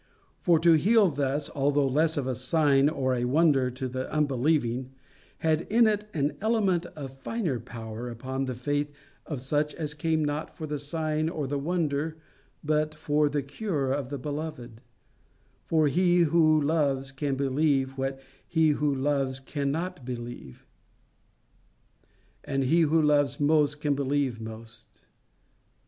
[0.39, 4.93] For to heal thus, although less of a sign or a wonder to the unbelieving,
[5.37, 8.91] had in it an element of finer power upon the faith
[9.27, 12.17] of such as came not for the sign or the wonder,
[12.63, 14.81] but for the cure of the beloved;
[15.67, 20.65] for he who loves can believe what he who loves not cannot believe;
[22.43, 25.01] and he who loves most can believe most.